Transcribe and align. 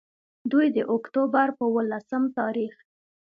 دوي 0.51 0.67
د 0.75 0.77
اکتوبر 0.95 1.47
پۀ 1.57 1.65
ولسم 1.75 2.23
تاريخ 2.39 2.73